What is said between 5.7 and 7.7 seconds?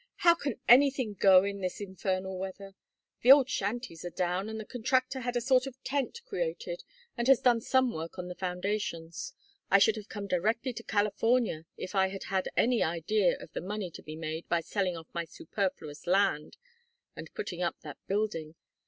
tent erected and has done